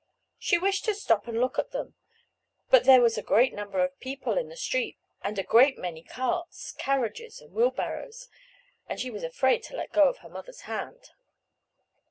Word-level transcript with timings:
She 0.39 0.57
wished 0.57 0.85
to 0.85 0.95
stop 0.95 1.25
to 1.25 1.31
look 1.31 1.59
at 1.59 1.69
them, 1.73 1.93
but 2.71 2.85
there 2.85 3.03
was 3.03 3.19
a 3.19 3.21
great 3.21 3.53
number 3.53 3.83
of 3.83 3.99
people 3.99 4.35
in 4.35 4.49
the 4.49 4.57
streets, 4.57 4.97
and 5.21 5.37
a 5.37 5.43
great 5.43 5.77
many 5.77 6.01
carts, 6.01 6.71
carriages, 6.71 7.39
and 7.39 7.53
wheelbarrows, 7.53 8.27
and 8.89 8.99
she 8.99 9.11
was 9.11 9.23
afraid 9.23 9.61
to 9.65 9.75
let 9.75 9.93
go 9.93 10.11
her 10.11 10.27
mother's 10.27 10.61
hand. 10.61 11.11